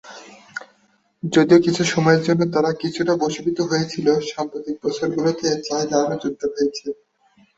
যদিও 1.23 1.59
কিছু 1.65 1.83
সময়ের 1.93 2.21
জন্য 2.27 2.41
তারা 2.55 2.71
কিছুটা 2.81 3.13
বশীভূত 3.23 3.57
হয়েছিল, 3.69 4.07
সাম্প্রতিক 4.31 4.75
বছরগুলিতে 4.83 5.43
এই 5.49 5.59
চাহিদা 5.67 5.95
আরও 6.03 6.15
জোরদার 6.21 6.49
হয়েছে। 6.55 6.87